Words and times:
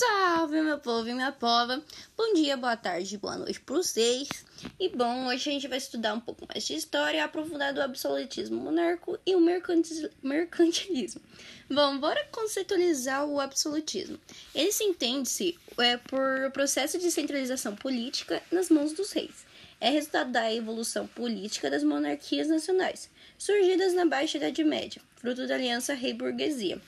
Salve, 0.00 0.62
meu 0.62 0.78
povo 0.78 1.06
e 1.10 1.12
minha 1.12 1.30
pova! 1.30 1.84
Bom 2.16 2.32
dia, 2.32 2.56
boa 2.56 2.74
tarde, 2.74 3.18
boa 3.18 3.36
noite 3.36 3.60
para 3.60 3.76
vocês. 3.76 4.30
E 4.78 4.88
bom, 4.88 5.26
hoje 5.26 5.50
a 5.50 5.52
gente 5.52 5.68
vai 5.68 5.76
estudar 5.76 6.14
um 6.14 6.20
pouco 6.20 6.48
mais 6.48 6.66
de 6.66 6.72
história, 6.72 7.22
aprofundar 7.22 7.74
do 7.74 7.82
absolutismo 7.82 8.58
monárquico 8.58 9.18
e 9.26 9.36
o 9.36 9.40
mercantilismo. 10.22 11.20
Bom, 11.70 11.98
bora 11.98 12.26
conceitualizar 12.32 13.26
o 13.26 13.38
absolutismo. 13.38 14.18
Ele 14.54 14.72
se 14.72 14.84
entende-se 14.84 15.58
é, 15.76 15.98
por 15.98 16.50
processo 16.50 16.98
de 16.98 17.10
centralização 17.10 17.76
política 17.76 18.42
nas 18.50 18.70
mãos 18.70 18.94
dos 18.94 19.12
reis. 19.12 19.44
É 19.78 19.90
resultado 19.90 20.32
da 20.32 20.50
evolução 20.50 21.06
política 21.08 21.68
das 21.68 21.84
monarquias 21.84 22.48
nacionais, 22.48 23.10
surgidas 23.36 23.92
na 23.92 24.06
Baixa 24.06 24.38
Idade 24.38 24.64
Média, 24.64 25.02
fruto 25.16 25.46
da 25.46 25.56
aliança 25.56 25.92
rei-burguesia 25.92 26.80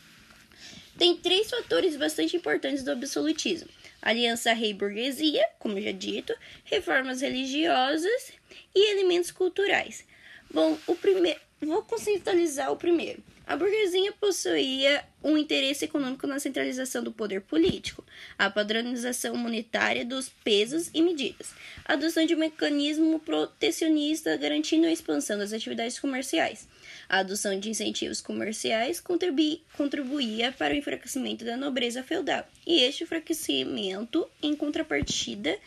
tem 0.99 1.17
três 1.17 1.51
fatores 1.51 1.97
bastante 1.97 2.37
importantes 2.37 2.83
do 2.83 2.93
absolutismo: 2.93 3.69
aliança 4.01 4.53
rei-burguesia, 4.53 5.45
como 5.59 5.81
já 5.81 5.93
dito, 5.93 6.35
reformas 6.65 7.21
religiosas 7.21 8.33
e 8.75 8.93
elementos 8.93 9.31
culturais. 9.31 10.05
Bom, 10.53 10.79
o 10.87 10.95
primeiro, 10.95 11.41
vou 11.61 11.83
conceitualizar 11.83 12.71
o 12.71 12.77
primeiro. 12.77 13.23
A 13.47 13.57
burguesia 13.57 14.13
possuía 14.13 15.05
um 15.23 15.37
interesse 15.37 15.85
econômico 15.85 16.27
na 16.27 16.39
centralização 16.39 17.03
do 17.03 17.11
poder 17.11 17.41
político, 17.41 18.05
a 18.39 18.49
padronização 18.49 19.35
monetária 19.37 20.05
dos 20.05 20.29
pesos 20.29 20.91
e 20.95 21.03
medidas, 21.03 21.53
a 21.85 21.95
adoção 21.95 22.25
de 22.25 22.35
um 22.35 22.39
mecanismo 22.39 23.19
protecionista 23.19 24.37
garantindo 24.37 24.87
a 24.87 24.93
expansão 24.93 25.37
das 25.39 25.53
atividades 25.53 25.99
comerciais, 25.99 26.69
a 27.13 27.19
adoção 27.19 27.61
de 27.61 27.69
incentivos 27.69 28.23
comerciais 28.23 28.99
contribuía 28.99 30.51
para 30.51 30.73
o 30.73 30.77
enfraquecimento 30.77 31.45
da 31.45 31.59
nobreza 31.59 32.03
feudal, 32.03 32.49
e 32.67 32.81
este 32.81 33.05
enfraquecimento, 33.05 34.27
em 34.43 34.57
contrapartida, 34.57 35.59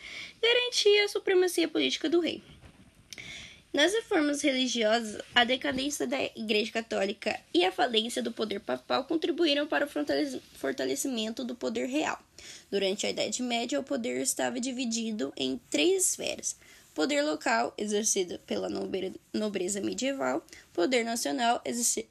garantia 0.42 1.04
a 1.04 1.08
supremacia 1.08 1.68
política 1.68 2.10
do 2.10 2.18
rei. 2.18 2.42
Nas 3.72 3.92
reformas 3.92 4.42
religiosas, 4.42 5.22
a 5.32 5.44
decadência 5.44 6.04
da 6.04 6.20
Igreja 6.34 6.72
Católica 6.72 7.38
e 7.54 7.64
a 7.64 7.70
falência 7.70 8.22
do 8.22 8.32
poder 8.32 8.58
papal 8.58 9.04
contribuíram 9.04 9.68
para 9.68 9.86
o 9.86 9.88
fortalecimento 10.54 11.44
do 11.44 11.54
poder 11.54 11.86
real. 11.86 12.18
Durante 12.70 13.06
a 13.06 13.10
Idade 13.10 13.40
Média, 13.42 13.78
o 13.78 13.84
poder 13.84 14.20
estava 14.20 14.58
dividido 14.58 15.32
em 15.36 15.60
três 15.70 16.08
esferas: 16.08 16.56
poder 16.96 17.20
local, 17.20 17.74
exercido 17.76 18.38
pela 18.46 18.70
nobreza 19.34 19.82
medieval, 19.82 20.42
poder 20.72 21.04
nacional, 21.04 21.62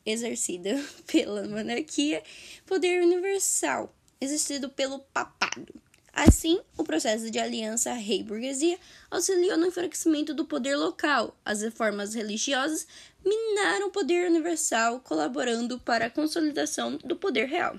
exercido 0.06 0.70
pela 1.12 1.42
monarquia, 1.48 2.22
poder 2.68 3.02
universal, 3.02 3.92
exercido 4.22 4.70
pelo 4.70 5.00
papado. 5.00 5.74
Assim, 6.14 6.62
o 6.78 6.84
processo 6.84 7.32
de 7.32 7.40
aliança 7.40 7.94
rei-burguesia 7.94 8.78
auxiliou 9.10 9.58
no 9.58 9.66
enfraquecimento 9.66 10.36
do 10.36 10.46
poder 10.46 10.76
local. 10.76 11.36
As 11.44 11.64
reformas 11.64 12.14
religiosas 12.14 12.86
minaram 13.26 13.88
o 13.88 13.92
poder 13.92 14.30
universal, 14.30 15.00
colaborando 15.00 15.80
para 15.80 16.06
a 16.06 16.12
consolidação 16.12 16.98
do 16.98 17.16
poder 17.16 17.48
real. 17.48 17.76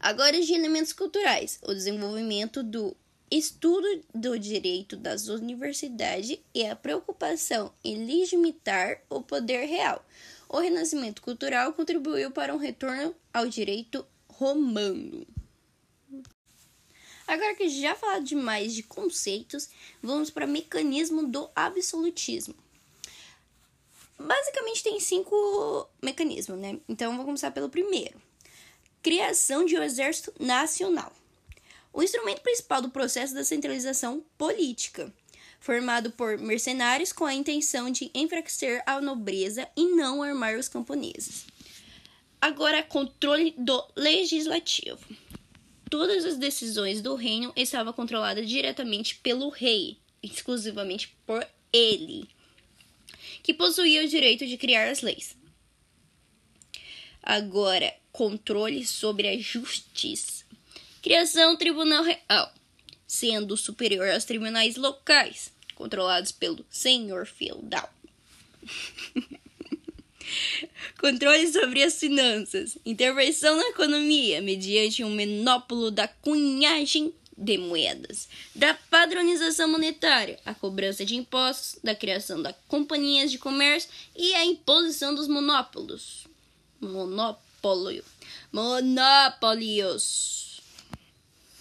Agora, 0.00 0.40
de 0.40 0.54
elementos 0.54 0.94
culturais: 0.94 1.60
o 1.62 1.74
desenvolvimento 1.74 2.62
do 2.62 2.96
estudo 3.38 3.86
do 4.14 4.38
direito 4.38 4.94
das 4.94 5.28
universidades 5.28 6.38
e 6.54 6.66
a 6.66 6.76
preocupação 6.76 7.72
em 7.82 8.04
legitimar 8.04 9.00
o 9.08 9.22
poder 9.22 9.64
real. 9.64 10.04
O 10.48 10.58
renascimento 10.58 11.22
cultural 11.22 11.72
contribuiu 11.72 12.30
para 12.30 12.54
um 12.54 12.58
retorno 12.58 13.14
ao 13.32 13.46
direito 13.46 14.06
romano. 14.28 15.26
Agora 17.26 17.54
que 17.54 17.70
já 17.70 17.94
falado 17.94 18.24
demais 18.24 18.74
de 18.74 18.82
conceitos, 18.82 19.70
vamos 20.02 20.28
para 20.28 20.44
o 20.44 20.48
mecanismo 20.48 21.26
do 21.26 21.48
absolutismo. 21.56 22.54
Basicamente 24.18 24.82
tem 24.82 25.00
cinco 25.00 25.88
mecanismos, 26.02 26.58
né? 26.58 26.78
Então 26.86 27.16
vou 27.16 27.24
começar 27.24 27.50
pelo 27.50 27.70
primeiro. 27.70 28.20
Criação 29.02 29.64
de 29.64 29.76
um 29.76 29.82
exército 29.82 30.34
nacional 30.38 31.12
o 31.92 32.02
instrumento 32.02 32.40
principal 32.40 32.80
do 32.80 32.90
processo 32.90 33.34
da 33.34 33.44
centralização 33.44 34.24
política, 34.38 35.12
formado 35.60 36.10
por 36.10 36.38
mercenários 36.38 37.12
com 37.12 37.24
a 37.24 37.34
intenção 37.34 37.90
de 37.90 38.10
enfraquecer 38.14 38.82
a 38.86 39.00
nobreza 39.00 39.68
e 39.76 39.84
não 39.86 40.22
armar 40.22 40.58
os 40.58 40.68
camponeses. 40.68 41.46
Agora, 42.40 42.82
controle 42.82 43.54
do 43.56 43.84
legislativo. 43.94 44.98
Todas 45.88 46.24
as 46.24 46.38
decisões 46.38 47.00
do 47.00 47.14
reino 47.14 47.52
estavam 47.54 47.92
controladas 47.92 48.48
diretamente 48.48 49.16
pelo 49.16 49.50
rei, 49.50 49.98
exclusivamente 50.22 51.14
por 51.26 51.46
ele, 51.72 52.28
que 53.42 53.54
possuía 53.54 54.02
o 54.02 54.08
direito 54.08 54.46
de 54.46 54.56
criar 54.56 54.88
as 54.88 55.02
leis. 55.02 55.36
Agora, 57.22 57.94
controle 58.10 58.84
sobre 58.84 59.28
a 59.28 59.38
justiça. 59.38 60.44
Criação 61.02 61.56
Tribunal 61.56 62.04
Real, 62.04 62.54
sendo 63.08 63.56
superior 63.56 64.08
aos 64.08 64.24
tribunais 64.24 64.76
locais, 64.76 65.52
controlados 65.74 66.30
pelo 66.30 66.64
senhor 66.70 67.26
feudal. 67.26 67.92
Controle 71.00 71.52
sobre 71.52 71.82
as 71.82 71.98
finanças. 71.98 72.78
Intervenção 72.86 73.56
na 73.56 73.70
economia 73.70 74.40
mediante 74.40 75.02
um 75.02 75.10
monopólio 75.10 75.90
da 75.90 76.06
cunhagem 76.06 77.12
de 77.36 77.58
moedas, 77.58 78.28
da 78.54 78.72
padronização 78.88 79.68
monetária, 79.68 80.38
a 80.46 80.54
cobrança 80.54 81.04
de 81.04 81.16
impostos, 81.16 81.80
da 81.82 81.96
criação 81.96 82.40
das 82.40 82.54
companhias 82.68 83.32
de 83.32 83.38
comércio 83.38 83.90
e 84.14 84.32
a 84.34 84.44
imposição 84.44 85.12
dos 85.12 85.26
monopólios. 85.26 86.28
Monopólio. 86.80 88.04
Monopólios. 88.52 90.41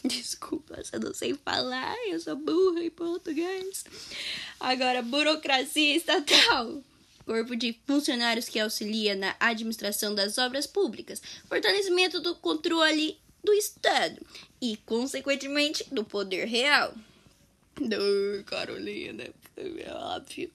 Desculpa, 0.05 0.81
eu 0.91 0.99
não 0.99 1.13
sei 1.13 1.35
falar, 1.35 1.95
eu 2.07 2.19
sou 2.19 2.35
burra 2.35 2.83
em 2.83 2.89
português. 2.89 3.85
Agora, 4.59 5.01
burocracia 5.01 5.95
estatal. 5.95 6.83
Corpo 7.25 7.55
de 7.55 7.79
funcionários 7.85 8.49
que 8.49 8.59
auxilia 8.59 9.15
na 9.15 9.35
administração 9.39 10.15
das 10.15 10.39
obras 10.39 10.65
públicas, 10.65 11.21
fortalecimento 11.47 12.19
do 12.19 12.35
controle 12.35 13.19
do 13.43 13.53
Estado 13.53 14.19
e, 14.59 14.75
consequentemente, 14.77 15.85
do 15.93 16.03
poder 16.03 16.45
real. 16.45 16.93
Do 17.75 18.43
Carolina, 18.45 19.29
é 19.55 19.93
óbvio. 19.93 20.51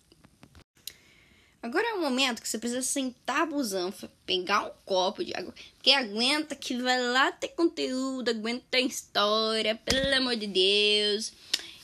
Agora 1.63 1.87
é 1.89 1.95
o 1.95 2.01
momento 2.01 2.41
que 2.41 2.49
você 2.49 2.59
precisa 2.59 2.83
sentar 2.83 3.43
a 3.43 3.47
busanfa, 3.47 4.11
pegar 4.25 4.65
um 4.65 4.71
copo 4.85 5.25
de 5.25 5.35
água, 5.35 5.53
porque 5.75 5.91
aguenta 5.91 6.55
que 6.55 6.77
vai 6.77 7.01
lá 7.01 7.33
ter 7.33 7.49
conteúdo, 7.49 8.29
aguenta 8.29 8.79
história, 8.79 9.75
pelo 9.75 10.15
amor 10.15 10.37
de 10.37 10.47
Deus. 10.47 11.33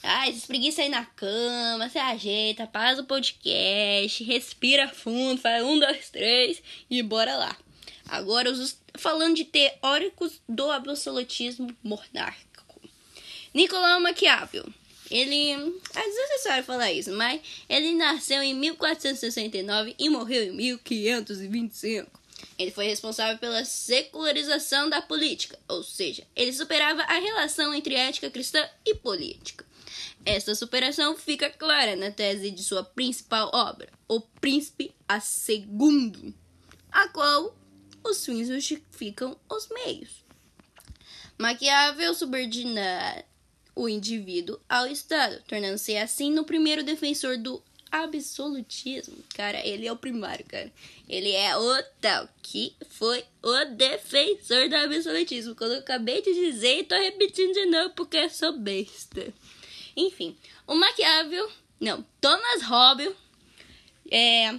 Ai, 0.02 0.30
espreguiça 0.30 0.82
aí 0.82 0.88
na 0.88 1.04
cama, 1.04 1.88
se 1.88 1.98
ajeita, 1.98 2.68
faz 2.72 2.98
o 2.98 3.04
podcast, 3.04 4.22
respira 4.24 4.88
fundo, 4.88 5.40
faz 5.40 5.64
um, 5.64 5.78
dois, 5.78 6.10
três 6.10 6.62
e 6.90 7.02
bora 7.02 7.36
lá. 7.36 7.56
Agora, 8.08 8.52
falando 8.96 9.36
de 9.36 9.44
teóricos 9.44 10.40
do 10.48 10.70
absolutismo 10.70 11.74
monárquico. 11.82 12.80
Nicolau 13.54 14.00
Maquiavel 14.00 14.66
ele. 15.12 15.52
É 15.94 16.02
desnecessário 16.02 16.64
falar 16.64 16.92
isso, 16.92 17.12
mas 17.12 17.40
ele 17.68 17.94
nasceu 17.94 18.42
em 18.42 18.54
1469 18.54 19.94
e 19.98 20.08
morreu 20.08 20.44
em 20.44 20.52
1525. 20.52 22.22
Ele 22.58 22.70
foi 22.70 22.86
responsável 22.86 23.38
pela 23.38 23.64
secularização 23.64 24.88
da 24.88 25.00
política, 25.00 25.58
ou 25.68 25.82
seja, 25.82 26.26
ele 26.34 26.52
superava 26.52 27.02
a 27.02 27.18
relação 27.18 27.72
entre 27.75 27.94
ética 27.94 28.31
cristã 28.31 28.69
e 28.84 28.94
política. 28.94 29.64
Esta 30.25 30.54
superação 30.54 31.16
fica 31.16 31.50
clara 31.50 31.96
na 31.96 32.10
tese 32.10 32.50
de 32.50 32.62
sua 32.62 32.84
principal 32.84 33.50
obra, 33.52 33.88
O 34.08 34.20
Príncipe 34.20 34.94
a 35.08 35.19
Segundo, 35.20 36.32
a 36.90 37.08
qual 37.08 37.56
os 38.04 38.25
fins 38.25 38.48
justificam 38.48 39.37
os 39.50 39.69
meios. 39.69 40.22
Maquiavel 41.38 42.14
subordina 42.14 43.25
o 43.74 43.88
indivíduo 43.88 44.60
ao 44.69 44.86
Estado, 44.86 45.42
tornando-se 45.46 45.96
assim 45.96 46.30
no 46.30 46.44
primeiro 46.44 46.82
defensor 46.82 47.38
do 47.38 47.62
absolutismo. 47.90 49.16
Cara, 49.34 49.64
ele 49.66 49.86
é 49.86 49.92
o 49.92 49.96
primário, 49.96 50.44
cara. 50.46 50.72
Ele 51.08 51.30
é 51.32 51.56
o 51.56 51.82
tal 52.00 52.26
que 52.42 52.74
foi 52.88 53.22
o 53.42 53.64
defensor 53.66 54.69
do 54.69 54.76
absolutismo. 54.76 55.54
Quando 55.54 55.72
eu 55.72 55.80
acabei 55.80 56.22
de 56.22 56.32
dizer, 56.32 56.78
e 56.78 56.84
tô 56.84 56.94
repetindo 56.96 57.52
de 57.52 57.66
novo 57.66 57.90
porque 57.90 58.28
sou 58.30 58.58
besta. 58.58 59.32
Enfim, 59.94 60.34
o 60.66 60.75
Maquiavel, 60.75 61.50
não, 61.78 62.04
Thomas 62.18 62.62
Hobbes, 62.62 63.12
é, 64.10 64.52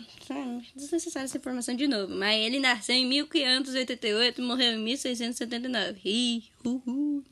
desnecessária 0.76 1.26
essa 1.26 1.38
informação 1.38 1.76
de 1.76 1.88
novo, 1.88 2.14
mas 2.14 2.40
ele 2.40 2.60
nasceu 2.60 2.96
em 2.96 3.06
1588 3.06 4.42
e 4.42 4.44
morreu 4.44 4.74
em 4.74 4.80
1679. 4.80 6.00
Ih, 6.04 6.44
uhul. 6.64 7.24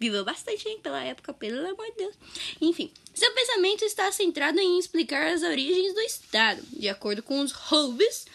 Viveu 0.00 0.24
bastante, 0.24 0.68
hein, 0.68 0.80
pela 0.82 1.02
época, 1.02 1.32
pelo 1.34 1.58
amor 1.58 1.86
de 1.86 1.96
Deus. 1.98 2.14
Enfim, 2.60 2.90
seu 3.14 3.32
pensamento 3.32 3.84
está 3.84 4.10
centrado 4.10 4.58
em 4.58 4.78
explicar 4.78 5.32
as 5.32 5.42
origens 5.42 5.94
do 5.94 6.00
Estado. 6.00 6.62
De 6.72 6.88
acordo 6.88 7.22
com 7.22 7.40
os 7.40 7.52
Hobbes, 7.52 8.26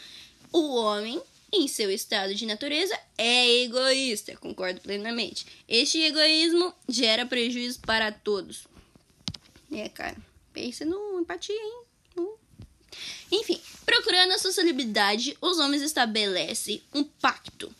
o 0.51 0.75
homem, 0.75 1.21
em 1.51 1.67
seu 1.67 1.91
estado 1.91 2.33
de 2.35 2.45
natureza, 2.45 2.97
é 3.17 3.63
egoísta. 3.63 4.37
Concordo 4.37 4.79
plenamente. 4.81 5.45
Este 5.67 6.01
egoísmo 6.01 6.73
gera 6.87 7.25
prejuízo 7.25 7.79
para 7.81 8.11
todos. 8.11 8.67
É, 9.71 9.89
cara. 9.89 10.17
Pensa 10.53 10.83
no 10.85 11.19
empatia, 11.19 11.55
hein? 11.55 11.90
Enfim, 13.31 13.59
procurando 13.85 14.33
a 14.33 14.39
sociabilidade, 14.39 15.37
os 15.41 15.59
homens 15.59 15.81
estabelecem 15.81 16.81
um 16.93 17.03
pacto. 17.03 17.73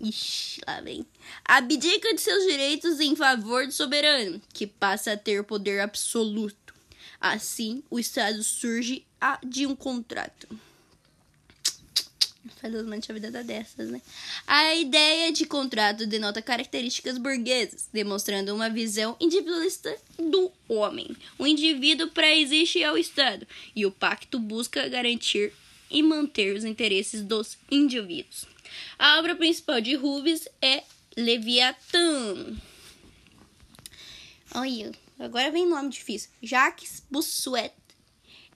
Ixi, 0.00 0.60
lá 0.66 0.80
vem. 0.80 1.04
Abdica 1.44 2.14
de 2.14 2.20
seus 2.20 2.44
direitos 2.44 3.00
em 3.00 3.16
favor 3.16 3.66
do 3.66 3.72
soberano, 3.72 4.40
que 4.52 4.66
passa 4.66 5.12
a 5.12 5.16
ter 5.16 5.42
poder 5.44 5.80
absoluto. 5.80 6.74
Assim, 7.20 7.82
o 7.90 7.98
Estado 7.98 8.42
surge 8.44 9.04
de 9.44 9.66
um 9.66 9.74
contrato. 9.74 10.48
Felizmente 12.60 13.10
a 13.10 13.14
vida 13.14 13.30
dessas, 13.44 13.88
né? 13.88 14.02
A 14.46 14.74
ideia 14.74 15.30
de 15.30 15.46
contrato 15.46 16.06
denota 16.06 16.42
características 16.42 17.16
burguesas, 17.16 17.88
demonstrando 17.92 18.52
uma 18.54 18.68
visão 18.68 19.16
individualista 19.20 19.96
do 20.18 20.50
homem. 20.68 21.16
O 21.38 21.46
indivíduo 21.46 22.08
pré-existe 22.08 22.82
ao 22.82 22.98
Estado, 22.98 23.46
e 23.76 23.86
o 23.86 23.92
pacto 23.92 24.40
busca 24.40 24.88
garantir 24.88 25.52
e 25.90 26.02
manter 26.02 26.56
os 26.56 26.64
interesses 26.64 27.22
dos 27.22 27.56
indivíduos. 27.70 28.44
A 28.98 29.18
obra 29.18 29.36
principal 29.36 29.80
de 29.80 29.94
Rubens 29.94 30.48
é 30.60 30.82
Leviatã. 31.16 32.56
Olha, 34.54 34.92
agora 35.18 35.50
vem 35.50 35.66
nome 35.66 35.90
difícil. 35.90 36.30
Jacques 36.42 37.02
Bossuet. 37.10 37.72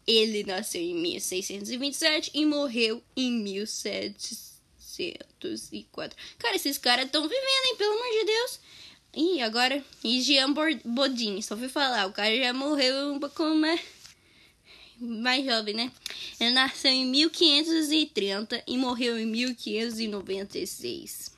Ele 0.06 0.44
nasceu 0.44 0.80
em 0.80 0.94
1627 0.94 2.30
e 2.34 2.44
morreu 2.44 3.02
em 3.16 3.32
1704. 3.32 6.16
Cara, 6.38 6.54
esses 6.56 6.76
caras 6.78 7.06
estão 7.06 7.22
vivendo, 7.22 7.66
hein? 7.66 7.76
Pelo 7.76 7.92
amor 7.92 8.10
de 8.10 8.24
Deus. 8.24 8.60
E 9.14 9.42
agora, 9.42 9.84
e 10.02 10.22
Jean 10.22 10.54
Bodin, 10.84 11.42
só 11.42 11.54
fui 11.56 11.68
falar, 11.68 12.06
o 12.06 12.12
cara 12.12 12.34
já 12.34 12.52
morreu 12.54 13.12
um 13.12 13.20
pouco 13.20 13.44
mais, 13.54 13.78
mais 14.98 15.44
jovem, 15.44 15.74
né? 15.74 15.92
Ele 16.40 16.52
nasceu 16.52 16.90
em 16.90 17.04
1530 17.06 18.64
e 18.66 18.78
morreu 18.78 19.18
em 19.18 19.26
1596. 19.26 21.31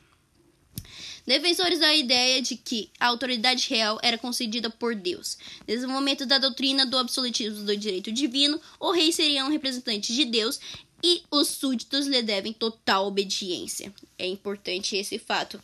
Defensores 1.26 1.78
da 1.78 1.94
ideia 1.94 2.42
de 2.42 2.56
que 2.56 2.90
a 3.00 3.06
autoridade 3.06 3.68
real 3.70 3.98
era 4.02 4.18
concedida 4.18 4.68
por 4.68 4.94
Deus. 4.94 5.38
Desde 5.66 5.86
o 5.86 5.88
momento 5.88 6.26
da 6.26 6.38
doutrina 6.38 6.84
do 6.84 6.98
absolutismo 6.98 7.64
do 7.64 7.76
direito 7.76 8.12
divino, 8.12 8.60
o 8.78 8.92
rei 8.92 9.10
seria 9.10 9.44
um 9.44 9.50
representante 9.50 10.12
de 10.12 10.26
Deus 10.26 10.60
e 11.02 11.22
os 11.30 11.48
súditos 11.48 12.06
lhe 12.06 12.22
devem 12.22 12.52
total 12.52 13.06
obediência. 13.06 13.92
É 14.18 14.26
importante 14.26 14.96
esse 14.96 15.18
fato, 15.18 15.60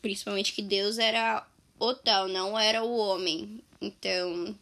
principalmente 0.00 0.52
que 0.52 0.62
Deus 0.62 0.98
era 0.98 1.46
o 1.78 1.94
tal, 1.94 2.28
não 2.28 2.58
era 2.58 2.84
o 2.84 2.96
homem. 2.96 3.60
Então, 3.80 4.54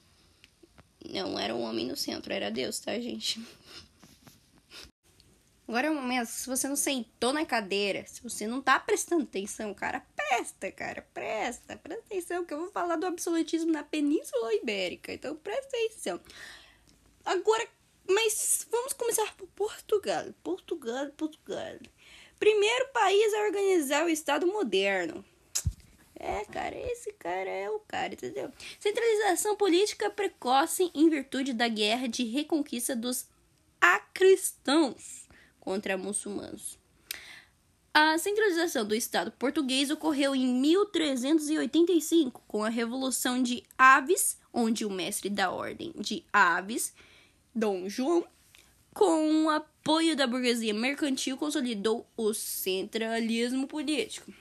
não 1.08 1.38
era 1.38 1.54
o 1.54 1.60
homem 1.60 1.86
no 1.86 1.96
centro, 1.96 2.32
era 2.32 2.50
Deus, 2.50 2.78
tá, 2.78 2.98
gente? 2.98 3.40
Agora 5.70 5.86
é 5.86 5.90
o 5.92 5.94
momento, 5.94 6.26
se 6.26 6.48
você 6.48 6.66
não 6.66 6.74
sentou 6.74 7.32
na 7.32 7.46
cadeira, 7.46 8.04
se 8.04 8.20
você 8.20 8.44
não 8.44 8.60
tá 8.60 8.80
prestando 8.80 9.22
atenção, 9.22 9.72
cara, 9.72 10.04
presta, 10.16 10.72
cara, 10.72 11.06
presta, 11.14 11.76
presta 11.76 12.02
atenção, 12.06 12.44
que 12.44 12.52
eu 12.52 12.58
vou 12.58 12.72
falar 12.72 12.96
do 12.96 13.06
absolutismo 13.06 13.70
na 13.70 13.84
Península 13.84 14.52
Ibérica, 14.52 15.12
então 15.12 15.36
presta 15.36 15.68
atenção. 15.68 16.20
Agora, 17.24 17.64
mas 18.08 18.66
vamos 18.68 18.94
começar 18.94 19.32
por 19.36 19.46
Portugal. 19.50 20.24
Portugal, 20.42 21.06
Portugal. 21.16 21.78
Primeiro 22.40 22.88
país 22.88 23.32
a 23.32 23.42
organizar 23.42 24.04
o 24.04 24.08
Estado 24.08 24.48
moderno. 24.48 25.24
É, 26.16 26.44
cara, 26.46 26.76
esse 26.76 27.12
cara 27.12 27.48
é 27.48 27.70
o 27.70 27.78
cara, 27.78 28.12
entendeu? 28.12 28.50
Centralização 28.80 29.54
política 29.54 30.10
precoce 30.10 30.90
em 30.92 31.08
virtude 31.08 31.52
da 31.52 31.68
guerra 31.68 32.08
de 32.08 32.24
reconquista 32.24 32.96
dos 32.96 33.28
acristãos 33.80 35.19
contra 35.70 35.96
muçulmanos. 35.96 36.76
A 37.94 38.18
centralização 38.18 38.84
do 38.84 38.92
Estado 38.92 39.30
português 39.30 39.88
ocorreu 39.88 40.34
em 40.34 40.52
1385, 40.52 42.42
com 42.48 42.64
a 42.64 42.68
Revolução 42.68 43.40
de 43.40 43.62
Aves, 43.78 44.36
onde 44.52 44.84
o 44.84 44.90
mestre 44.90 45.30
da 45.30 45.52
Ordem 45.52 45.92
de 45.96 46.24
Aves, 46.32 46.92
Dom 47.54 47.88
João, 47.88 48.26
com 48.92 49.44
o 49.44 49.50
apoio 49.50 50.16
da 50.16 50.26
burguesia 50.26 50.74
mercantil, 50.74 51.36
consolidou 51.36 52.04
o 52.16 52.34
centralismo 52.34 53.68
político. 53.68 54.32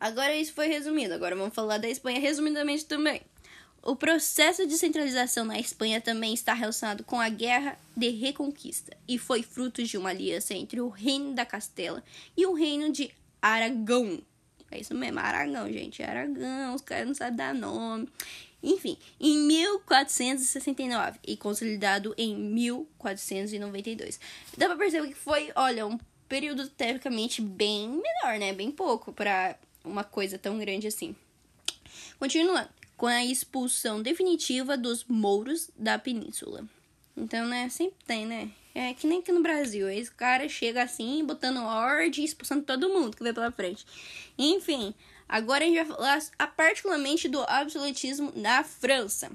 Agora 0.00 0.34
isso 0.34 0.52
foi 0.52 0.66
resumido, 0.66 1.14
agora 1.14 1.36
vamos 1.36 1.54
falar 1.54 1.78
da 1.78 1.88
Espanha 1.88 2.18
resumidamente 2.18 2.86
também. 2.86 3.22
O 3.82 3.94
processo 3.96 4.66
de 4.66 4.76
centralização 4.76 5.44
na 5.44 5.58
Espanha 5.58 6.00
também 6.00 6.34
está 6.34 6.52
relacionado 6.52 7.04
com 7.04 7.20
a 7.20 7.28
Guerra 7.28 7.78
de 7.96 8.10
Reconquista 8.10 8.96
e 9.06 9.18
foi 9.18 9.42
fruto 9.42 9.82
de 9.82 9.96
uma 9.96 10.10
aliança 10.10 10.52
entre 10.54 10.80
o 10.80 10.88
Reino 10.88 11.32
da 11.32 11.46
Castela 11.46 12.02
e 12.36 12.44
o 12.44 12.54
Reino 12.54 12.92
de 12.92 13.10
Aragão. 13.40 14.20
É 14.70 14.80
isso 14.80 14.94
mesmo, 14.94 15.18
Aragão, 15.18 15.72
gente. 15.72 16.02
Aragão, 16.02 16.74
os 16.74 16.82
caras 16.82 17.06
não 17.06 17.14
sabem 17.14 17.36
dar 17.36 17.54
nome. 17.54 18.08
Enfim, 18.62 18.98
em 19.20 19.38
1469 19.46 21.18
e 21.26 21.36
consolidado 21.36 22.14
em 22.18 22.36
1492. 22.36 24.18
Dá 24.56 24.66
pra 24.66 24.76
perceber 24.76 25.08
que 25.08 25.14
foi, 25.14 25.50
olha, 25.54 25.86
um 25.86 25.98
período 26.28 26.68
teoricamente 26.68 27.40
bem 27.40 27.88
menor, 27.88 28.38
né? 28.38 28.52
Bem 28.52 28.70
pouco 28.70 29.12
para 29.12 29.56
uma 29.84 30.04
coisa 30.04 30.36
tão 30.36 30.58
grande 30.58 30.88
assim. 30.88 31.14
Continuando 32.18 32.68
com 32.98 33.06
a 33.06 33.24
expulsão 33.24 34.02
definitiva 34.02 34.76
dos 34.76 35.04
mouros 35.04 35.70
da 35.76 35.98
península. 35.98 36.64
Então, 37.16 37.46
né, 37.46 37.68
sempre 37.68 37.96
tem, 38.04 38.26
né? 38.26 38.50
É 38.74 38.92
que 38.92 39.06
nem 39.06 39.20
aqui 39.20 39.32
no 39.32 39.40
Brasil. 39.40 39.88
Esse 39.88 40.10
cara 40.10 40.48
chega 40.48 40.82
assim, 40.82 41.24
botando 41.24 41.62
ordem, 41.62 42.24
expulsando 42.24 42.64
todo 42.64 42.88
mundo 42.88 43.16
que 43.16 43.22
vem 43.22 43.32
pela 43.32 43.52
frente. 43.52 43.86
Enfim, 44.36 44.92
agora 45.28 45.64
a 45.64 45.66
gente 45.66 45.76
vai 45.76 45.96
falar 45.96 46.20
particularmente 46.56 47.28
do 47.28 47.40
absolutismo 47.44 48.32
na 48.34 48.64
França. 48.64 49.30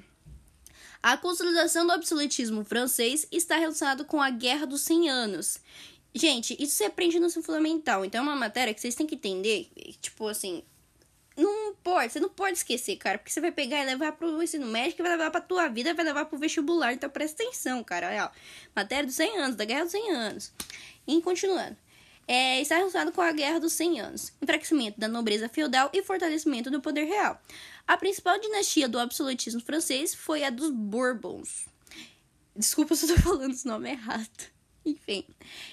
A 1.01 1.17
consolidação 1.17 1.85
do 1.85 1.93
absolutismo 1.93 2.63
francês 2.63 3.27
está 3.31 3.57
relacionado 3.57 4.05
com 4.05 4.21
a 4.21 4.29
Guerra 4.29 4.65
dos 4.65 4.81
100 4.81 5.09
Anos. 5.09 5.57
Gente, 6.13 6.55
isso 6.61 6.75
você 6.75 6.85
aprende 6.85 7.19
no 7.19 7.29
seu 7.29 7.41
fundamental. 7.41 8.05
Então 8.05 8.21
é 8.21 8.27
uma 8.27 8.35
matéria 8.35 8.73
que 8.73 8.81
vocês 8.81 8.95
têm 8.95 9.07
que 9.07 9.15
entender. 9.15 9.69
Tipo 10.01 10.27
assim, 10.27 10.63
não 11.35 11.73
pode, 11.75 12.13
você 12.13 12.19
não 12.19 12.29
pode 12.29 12.57
esquecer, 12.57 12.95
cara, 12.97 13.17
porque 13.17 13.31
você 13.31 13.41
vai 13.41 13.51
pegar 13.51 13.81
e 13.81 13.85
levar 13.85 14.11
pro 14.13 14.41
ensino 14.41 14.67
médio, 14.67 14.95
vai 14.97 15.11
levar 15.11 15.31
pra 15.31 15.41
tua 15.41 15.67
vida, 15.67 15.93
vai 15.93 16.05
levar 16.05 16.25
pro 16.25 16.37
vestibular, 16.37 16.93
então 16.93 17.09
presta 17.09 17.43
atenção, 17.43 17.83
cara, 17.83 18.09
olha, 18.09 18.25
ó, 18.25 18.29
matéria 18.75 19.05
dos 19.05 19.15
100 19.15 19.37
anos, 19.37 19.55
da 19.55 19.65
Guerra 19.65 19.83
dos 19.83 19.91
100 19.91 20.11
anos. 20.11 20.53
E 21.07 21.21
continuando, 21.21 21.75
é, 22.27 22.61
está 22.61 22.77
relacionado 22.77 23.11
com 23.11 23.21
a 23.21 23.31
Guerra 23.31 23.59
dos 23.59 23.73
100 23.73 23.99
anos, 23.99 24.33
enfraquecimento 24.41 24.99
da 24.99 25.07
nobreza 25.07 25.49
feudal 25.49 25.89
e 25.91 26.03
fortalecimento 26.03 26.69
do 26.69 26.81
poder 26.81 27.05
real. 27.05 27.41
A 27.87 27.97
principal 27.97 28.39
dinastia 28.39 28.87
do 28.87 28.99
absolutismo 28.99 29.59
francês 29.59 30.13
foi 30.13 30.43
a 30.43 30.49
dos 30.49 30.69
Bourbons. 30.69 31.65
Desculpa 32.55 32.95
se 32.95 33.09
eu 33.09 33.15
tô 33.15 33.21
falando 33.21 33.51
esse 33.51 33.65
nome 33.65 33.89
errado. 33.89 34.53
Enfim, 34.85 35.25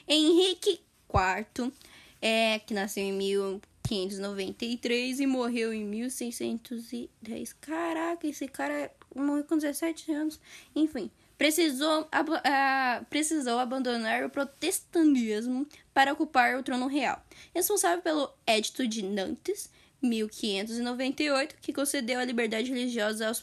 Henrique 0.08 0.80
IV, 1.12 1.72
é, 2.20 2.58
que 2.60 2.74
nasceu 2.74 3.04
em 3.04 3.12
mil 3.12 3.60
1593 3.90 5.20
e 5.20 5.26
morreu 5.26 5.72
em 5.72 5.84
1610. 5.84 7.52
Caraca, 7.54 8.26
esse 8.26 8.46
cara 8.46 8.90
morreu 9.14 9.44
com 9.44 9.58
17 9.58 10.12
anos. 10.12 10.40
Enfim, 10.74 11.10
precisou, 11.36 12.06
ab 12.12 12.30
uh, 12.30 13.04
precisou 13.10 13.58
abandonar 13.58 14.24
o 14.24 14.30
protestantismo 14.30 15.66
para 15.92 16.12
ocupar 16.12 16.56
o 16.56 16.62
trono 16.62 16.86
real. 16.86 17.22
Responsável 17.54 18.00
pelo 18.02 18.32
Edito 18.46 18.86
de 18.86 19.02
Nantes, 19.02 19.68
1598, 20.00 21.56
que 21.60 21.72
concedeu 21.72 22.20
a 22.20 22.24
liberdade 22.24 22.70
religiosa 22.70 23.26
aos 23.28 23.42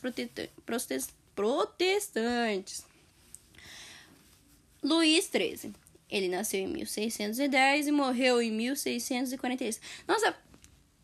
protestantes. 1.35 2.85
Luís 4.81 5.25
XIII 5.25 5.73
ele 6.09 6.29
nasceu 6.29 6.61
em 6.61 6.67
1610 6.67 7.87
e 7.87 7.91
morreu 7.91 8.41
em 8.41 8.51
1646. 8.51 9.81
Nossa, 10.07 10.35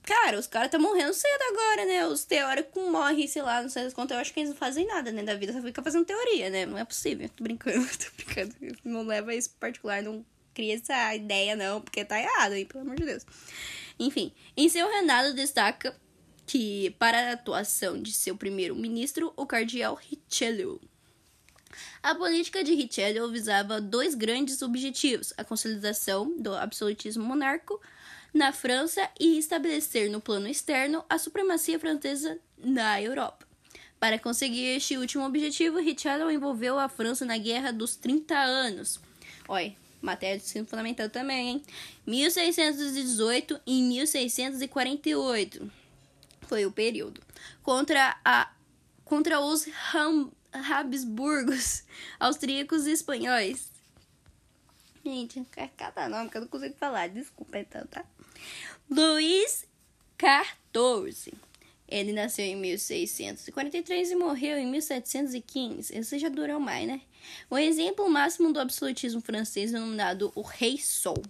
cara, 0.02 0.40
os 0.40 0.48
caras 0.48 0.68
estão 0.68 0.82
morrendo 0.82 1.14
cedo 1.14 1.42
agora, 1.52 1.86
né? 1.86 2.06
Os 2.08 2.26
teóricos 2.26 2.84
morrem, 2.90 3.28
sei 3.28 3.42
lá, 3.42 3.62
não 3.62 3.70
sei 3.70 3.84
das 3.84 3.94
contas. 3.94 4.16
Eu 4.16 4.22
acho 4.22 4.34
que 4.34 4.40
eles 4.40 4.52
não 4.52 4.58
fazem 4.58 4.86
nada, 4.88 5.12
né? 5.12 5.24
Da 5.24 5.36
vida 5.36 5.54
só 5.54 5.62
fica 5.62 5.82
fazendo 5.82 6.06
teoria, 6.06 6.50
né? 6.50 6.66
Não 6.66 6.78
é 6.78 6.86
possível. 6.86 7.30
Tô 7.30 7.44
brincando, 7.44 7.86
tô 7.98 8.06
brincando. 8.16 8.56
Não 8.84 9.04
leva 9.04 9.36
isso 9.36 9.50
particular, 9.60 10.02
não 10.02 10.26
cria 10.54 10.76
essa 10.76 11.16
ideia, 11.16 11.56
não, 11.56 11.82
porque 11.82 12.06
tá 12.06 12.20
errado, 12.20 12.54
hein? 12.54 12.66
Pelo 12.66 12.84
amor 12.84 12.96
de 12.96 13.06
Deus. 13.06 13.26
Enfim, 14.00 14.32
em 14.56 14.70
seu 14.70 14.88
reinado 14.88 15.34
destaca 15.34 15.96
que 16.46 16.92
para 17.00 17.30
a 17.30 17.34
atuação 17.34 18.02
de 18.02 18.12
seu 18.12 18.38
primeiro-ministro, 18.38 19.34
o 19.36 19.46
cardeal 19.46 19.96
Richelieu. 19.96 20.80
A 22.02 22.16
política 22.16 22.64
de 22.64 22.74
Richelieu 22.74 23.30
visava 23.32 23.82
dois 23.82 24.16
grandes 24.16 24.62
objetivos: 24.62 25.34
a 25.38 25.44
consolidação 25.44 26.36
do 26.38 26.54
absolutismo 26.56 27.24
monárquico 27.24 27.82
na 28.34 28.52
França 28.52 29.08
e 29.20 29.38
estabelecer 29.38 30.10
no 30.10 30.20
plano 30.20 30.48
externo 30.48 31.06
a 31.10 31.18
supremacia 31.18 31.80
francesa 31.80 32.40
na 32.58 33.02
Europa. 33.02 33.46
Para 34.00 34.20
conseguir 34.20 34.76
este 34.76 34.98
último 34.98 35.26
objetivo, 35.26 35.80
Richelieu 35.80 36.30
envolveu 36.30 36.78
a 36.78 36.90
França 36.90 37.24
na 37.26 37.38
Guerra 37.38 37.72
dos 37.72 37.96
30 37.96 38.36
Anos. 38.36 39.00
Olha, 39.48 39.74
matéria 40.02 40.38
de 40.38 40.44
ensino 40.44 40.66
fundamental 40.66 41.10
também, 41.10 41.50
hein? 41.50 41.64
1618 42.06 43.62
e 43.66 43.82
1648 43.82 45.72
foi 46.42 46.66
o 46.66 46.72
período. 46.72 47.22
Contra, 47.62 48.18
a, 48.26 48.52
contra 49.06 49.40
os 49.40 49.66
Ham, 49.94 50.30
Habsburgos, 50.54 51.84
austríacos 52.20 52.86
e 52.86 52.92
espanhóis. 52.92 53.72
Gente, 55.06 55.46
é 55.58 55.68
cada 55.68 56.08
nome 56.08 56.30
que 56.30 56.38
eu 56.38 56.42
não 56.42 56.48
consigo 56.48 56.76
falar, 56.76 57.10
desculpa 57.10 57.60
então, 57.60 57.86
tá? 57.88 58.06
Luís 58.90 59.66
XIV. 60.18 61.34
Ele 61.88 62.14
nasceu 62.14 62.46
em 62.46 62.56
1643 62.56 64.12
e 64.12 64.16
morreu 64.16 64.58
em 64.58 64.66
1715. 64.66 65.96
Esse 65.96 66.18
já 66.18 66.30
durou 66.30 66.60
mais, 66.60 66.88
né? 66.88 67.02
O 67.50 67.58
exemplo 67.58 68.10
máximo 68.10 68.52
do 68.52 68.60
absolutismo 68.60 69.22
francês 69.22 69.72
denominado 69.72 70.32
o 70.34 70.42
Rei 70.42 70.78
Sol. 70.78 71.22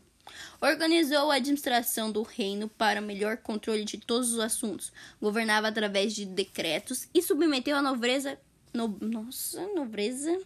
Organizou 0.61 1.31
a 1.31 1.35
administração 1.35 2.11
do 2.11 2.21
reino 2.21 2.69
para 2.69 3.01
melhor 3.01 3.37
controle 3.37 3.83
de 3.83 3.97
todos 3.97 4.31
os 4.33 4.39
assuntos. 4.39 4.91
Governava 5.21 5.67
através 5.67 6.13
de 6.13 6.25
decretos 6.25 7.07
e 7.13 7.21
submeteu 7.21 7.75
a 7.75 7.81
nobreza. 7.81 8.39
No, 8.73 8.87
nossa, 9.01 9.65
nobreza. 9.73 10.39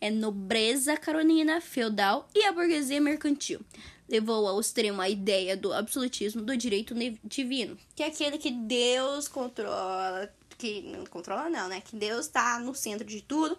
É 0.00 0.10
nobreza 0.10 0.96
carolina 0.96 1.60
feudal 1.60 2.28
e 2.34 2.44
a 2.44 2.52
burguesia 2.52 3.00
mercantil 3.00 3.60
levou 4.08 4.46
ao 4.46 4.60
extremo 4.60 5.00
a 5.00 5.08
ideia 5.08 5.56
do 5.56 5.72
absolutismo 5.72 6.42
do 6.42 6.54
direito 6.54 6.94
divino, 7.24 7.78
que 7.94 8.02
é 8.02 8.06
aquele 8.06 8.36
que 8.36 8.50
Deus 8.50 9.26
controla, 9.26 10.30
que 10.58 10.82
não 10.82 11.06
controla 11.06 11.48
não, 11.48 11.68
né? 11.68 11.80
Que 11.80 11.96
Deus 11.96 12.26
está 12.26 12.58
no 12.58 12.74
centro 12.74 13.06
de 13.06 13.22
tudo 13.22 13.56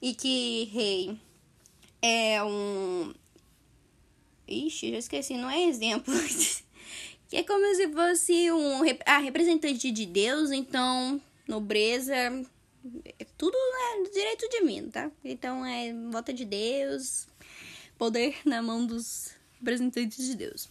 e 0.00 0.14
que 0.14 0.70
rei 0.72 1.18
é 2.00 2.42
um 2.44 3.12
Ixi, 4.46 4.92
já 4.92 4.98
esqueci, 4.98 5.36
não 5.36 5.50
é 5.50 5.64
exemplo. 5.64 6.14
que 7.28 7.36
é 7.36 7.42
como 7.42 7.74
se 7.74 7.88
fosse 7.88 8.52
um 8.52 8.82
a 9.04 9.18
representante 9.18 9.90
de 9.90 10.06
Deus, 10.06 10.52
então 10.52 11.20
nobreza 11.48 12.14
tudo 13.36 13.56
é 13.56 14.02
direito 14.10 14.48
divino, 14.48 14.90
tá? 14.90 15.10
Então 15.24 15.64
é 15.64 15.92
volta 16.10 16.32
de 16.32 16.44
Deus, 16.44 17.26
poder 17.98 18.36
na 18.44 18.62
mão 18.62 18.86
dos 18.86 19.30
representantes 19.58 20.26
de 20.26 20.34
Deus. 20.34 20.68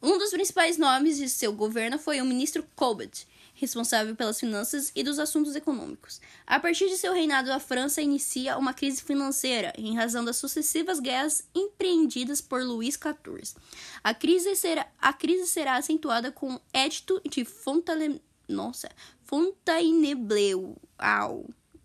Um 0.00 0.16
dos 0.16 0.30
principais 0.30 0.78
nomes 0.78 1.16
de 1.16 1.28
seu 1.28 1.52
governo 1.52 1.98
foi 1.98 2.20
o 2.20 2.24
ministro 2.24 2.64
Colbert, 2.76 3.26
responsável 3.58 4.14
pelas 4.14 4.38
finanças 4.38 4.92
e 4.94 5.02
dos 5.02 5.18
assuntos 5.18 5.56
econômicos. 5.56 6.20
A 6.46 6.60
partir 6.60 6.88
de 6.88 6.96
seu 6.96 7.12
reinado, 7.12 7.52
a 7.52 7.58
França 7.58 8.00
inicia 8.00 8.56
uma 8.56 8.72
crise 8.72 9.02
financeira 9.02 9.72
em 9.76 9.96
razão 9.96 10.24
das 10.24 10.36
sucessivas 10.36 11.00
guerras 11.00 11.44
empreendidas 11.52 12.40
por 12.40 12.62
Luís 12.62 12.94
XIV. 12.94 13.56
A 14.04 14.14
crise 14.14 14.54
será, 14.54 14.86
a 15.00 15.12
crise 15.12 15.48
será 15.48 15.76
acentuada 15.76 16.30
com 16.30 16.54
o 16.54 16.60
Edito 16.72 17.20
de 17.28 17.44
Fontaine, 17.44 18.22
nossa, 18.48 18.88
Fontainebleau. 19.24 20.76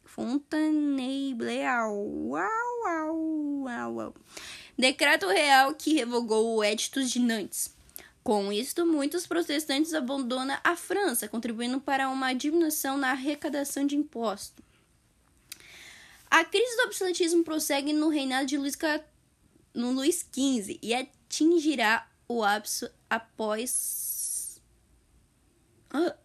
Fontainebleau. 0.05 1.65
Au, 1.65 2.35
au, 2.37 3.67
au, 3.67 3.99
au. 3.99 4.13
Decreto 4.77 5.27
real 5.27 5.75
que 5.75 5.93
revogou 5.93 6.55
o 6.55 6.63
Edito 6.63 7.03
de 7.03 7.19
Nantes. 7.19 7.73
Com 8.23 8.53
isto, 8.53 8.85
muitos 8.85 9.27
protestantes 9.27 9.93
abandonam 9.93 10.57
a 10.63 10.75
França, 10.77 11.27
contribuindo 11.27 11.81
para 11.81 12.09
uma 12.09 12.33
diminuição 12.33 12.97
na 12.97 13.11
arrecadação 13.11 13.85
de 13.85 13.97
impostos. 13.97 14.63
A 16.31 16.45
crise 16.45 16.75
do 16.77 16.83
absolutismo 16.83 17.43
prossegue 17.43 17.91
no 17.91 18.07
reinado 18.07 18.47
de 18.47 18.57
Luís, 18.57 18.75
XV 20.33 20.79
e 20.81 20.93
atingirá 20.93 22.09
o 22.27 22.43
ápice 22.43 22.89
após. 23.09 24.61
Ah, 25.91 26.15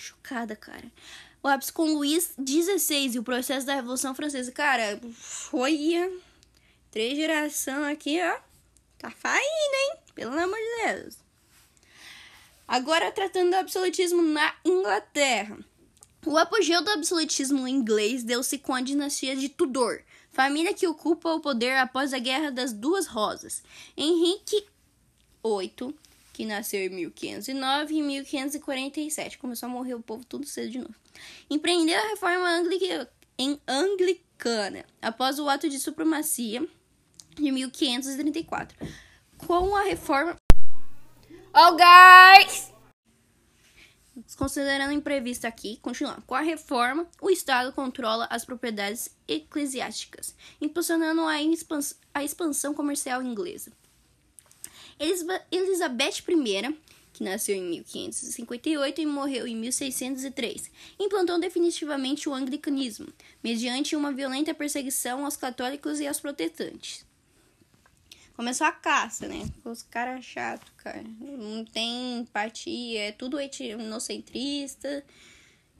chocada, 0.00 0.56
cara. 0.56 0.90
O 1.42 1.48
ápice 1.48 1.72
com 1.72 1.94
Luís 1.94 2.34
XVI 2.38 3.14
e 3.14 3.18
o 3.18 3.22
processo 3.22 3.66
da 3.66 3.74
Revolução 3.74 4.14
Francesa. 4.14 4.52
Cara, 4.52 5.00
foi 5.12 6.20
Três 6.90 7.16
gerações 7.16 7.86
aqui, 7.86 8.20
ó. 8.20 8.40
Tá 8.98 9.10
faindo, 9.10 9.42
hein? 9.42 9.98
Pelo 10.14 10.38
amor 10.38 10.58
de 10.58 10.92
Deus. 10.92 11.16
Agora, 12.66 13.10
tratando 13.10 13.50
do 13.50 13.56
absolutismo 13.56 14.22
na 14.22 14.54
Inglaterra. 14.64 15.58
O 16.26 16.36
apogeu 16.36 16.84
do 16.84 16.90
absolutismo 16.90 17.66
inglês 17.66 18.22
deu-se 18.22 18.58
com 18.58 18.74
a 18.74 18.82
dinastia 18.82 19.34
de 19.34 19.48
Tudor, 19.48 20.02
família 20.30 20.74
que 20.74 20.86
ocupa 20.86 21.32
o 21.32 21.40
poder 21.40 21.78
após 21.78 22.12
a 22.12 22.18
Guerra 22.18 22.50
das 22.50 22.72
Duas 22.72 23.06
Rosas. 23.06 23.62
Henrique 23.96 24.66
VIII, 25.42 25.94
que 26.32 26.44
nasceu 26.44 26.80
em 26.80 26.90
1509 26.90 27.94
e 27.94 28.02
1547, 28.02 29.38
começou 29.38 29.68
a 29.68 29.72
morrer 29.72 29.94
o 29.94 30.02
povo 30.02 30.24
tudo 30.24 30.46
cedo 30.46 30.70
de 30.70 30.78
novo. 30.78 30.94
Empreendeu 31.48 31.98
a 31.98 32.08
reforma 32.08 32.48
anglicana 33.66 34.84
após 35.00 35.38
o 35.38 35.48
ato 35.48 35.68
de 35.68 35.78
supremacia 35.78 36.66
de 37.34 37.50
1534. 37.50 38.76
Com 39.38 39.74
a 39.74 39.82
reforma. 39.82 40.36
Oh, 41.52 41.76
guys! 41.76 42.72
Considerando 44.36 44.92
imprevisto 44.92 45.46
aqui, 45.46 45.78
continuando. 45.80 46.22
Com 46.22 46.34
a 46.34 46.40
reforma, 46.40 47.06
o 47.20 47.30
Estado 47.30 47.72
controla 47.72 48.26
as 48.30 48.44
propriedades 48.44 49.10
eclesiásticas, 49.26 50.34
impulsionando 50.60 51.22
a, 51.22 51.42
expans 51.42 51.98
a 52.12 52.22
expansão 52.22 52.74
comercial 52.74 53.22
inglesa. 53.22 53.72
Elizabeth 55.00 56.22
I, 56.28 56.78
que 57.12 57.24
nasceu 57.24 57.56
em 57.56 57.62
1558 57.62 59.00
e 59.00 59.06
morreu 59.06 59.46
em 59.46 59.56
1603, 59.56 60.70
implantou 60.98 61.40
definitivamente 61.40 62.28
o 62.28 62.34
anglicanismo, 62.34 63.08
mediante 63.42 63.96
uma 63.96 64.12
violenta 64.12 64.54
perseguição 64.54 65.24
aos 65.24 65.36
católicos 65.36 66.00
e 66.00 66.06
aos 66.06 66.20
protestantes 66.20 67.04
começou 68.40 68.66
a 68.66 68.72
caça, 68.72 69.28
né? 69.28 69.46
Os 69.66 69.82
caras 69.82 70.24
chatos, 70.24 70.72
cara. 70.78 71.04
Não 71.20 71.62
tem 71.62 72.20
empatia, 72.20 73.08
é 73.08 73.12
tudo 73.12 73.38
etnocentrista. 73.38 75.04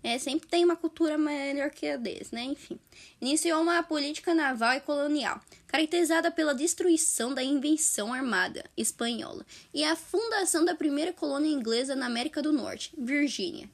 É, 0.02 0.18
sempre 0.18 0.46
tem 0.46 0.62
uma 0.62 0.76
cultura 0.76 1.16
melhor 1.16 1.70
que 1.70 1.86
a 1.86 1.96
deles, 1.96 2.30
né? 2.30 2.42
Enfim. 2.42 2.78
Iniciou 3.18 3.62
uma 3.62 3.82
política 3.82 4.34
naval 4.34 4.74
e 4.74 4.80
colonial, 4.80 5.40
caracterizada 5.70 6.32
pela 6.32 6.52
destruição 6.52 7.32
da 7.32 7.44
invenção 7.44 8.12
armada 8.12 8.64
espanhola 8.76 9.46
e 9.72 9.84
a 9.84 9.94
fundação 9.94 10.64
da 10.64 10.74
primeira 10.74 11.12
colônia 11.12 11.48
inglesa 11.48 11.94
na 11.94 12.06
América 12.06 12.42
do 12.42 12.52
Norte, 12.52 12.92
Virgínia. 12.98 13.70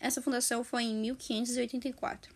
Essa 0.00 0.22
fundação 0.22 0.64
foi 0.64 0.84
em 0.84 0.94
1584. 0.94 2.34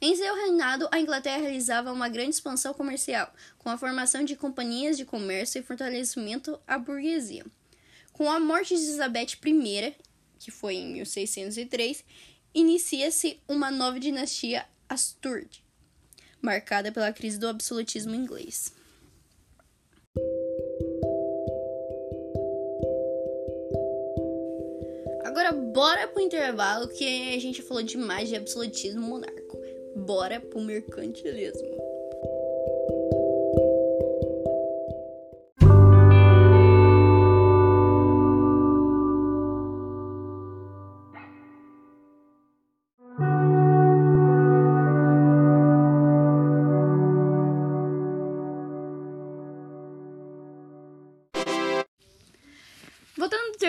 Em 0.00 0.16
seu 0.16 0.34
reinado, 0.34 0.88
a 0.90 0.98
Inglaterra 0.98 1.42
realizava 1.42 1.92
uma 1.92 2.08
grande 2.08 2.30
expansão 2.30 2.74
comercial, 2.74 3.32
com 3.58 3.70
a 3.70 3.78
formação 3.78 4.24
de 4.24 4.34
companhias 4.34 4.96
de 4.96 5.04
comércio 5.04 5.60
e 5.60 5.62
fortalecimento 5.62 6.58
à 6.66 6.76
burguesia. 6.76 7.46
Com 8.12 8.28
a 8.28 8.40
morte 8.40 8.74
de 8.74 8.82
Elizabeth 8.82 9.38
I, 9.46 9.94
que 10.40 10.50
foi 10.50 10.74
em 10.74 10.94
1603, 10.94 12.04
inicia-se 12.52 13.40
uma 13.46 13.70
nova 13.70 14.00
dinastia 14.00 14.66
Asturd, 14.88 15.63
marcada 16.44 16.92
pela 16.92 17.12
crise 17.12 17.38
do 17.38 17.48
absolutismo 17.48 18.14
inglês. 18.14 18.72
Agora 25.24 25.52
bora 25.52 26.06
pro 26.06 26.20
intervalo 26.22 26.88
que 26.88 27.34
a 27.34 27.40
gente 27.40 27.62
falou 27.62 27.82
demais 27.82 28.28
de 28.28 28.36
absolutismo 28.36 29.00
monárquico 29.00 29.58
bora 29.96 30.40
pro 30.40 30.60
mercantilismo. 30.60 31.93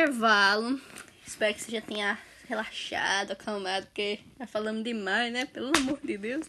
Intervalo, 0.06 0.80
espero 1.26 1.56
que 1.56 1.64
você 1.64 1.72
já 1.72 1.82
tenha 1.82 2.18
relaxado, 2.48 3.32
acalmado, 3.32 3.88
porque 3.88 4.20
já 4.38 4.46
falamos 4.46 4.84
demais, 4.84 5.34
né? 5.34 5.46
Pelo 5.46 5.76
amor 5.76 6.00
de 6.04 6.16
Deus. 6.16 6.48